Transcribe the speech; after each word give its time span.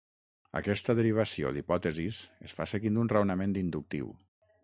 Aquesta 0.59 0.95
derivació 0.99 1.51
d'hipòtesis 1.57 2.21
es 2.49 2.57
fa 2.61 2.69
seguint 2.73 2.99
un 3.05 3.13
raonament 3.17 3.57
inductiu. 3.65 4.13